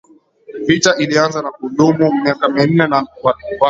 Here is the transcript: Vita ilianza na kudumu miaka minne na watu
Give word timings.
Vita 0.67 0.95
ilianza 0.97 1.41
na 1.41 1.51
kudumu 1.51 2.11
miaka 2.23 2.49
minne 2.49 2.87
na 2.87 3.07
watu 3.23 3.45